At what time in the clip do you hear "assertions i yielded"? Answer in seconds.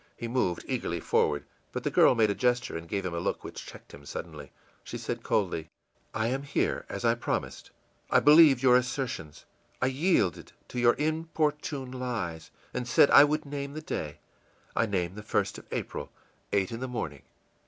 8.75-10.53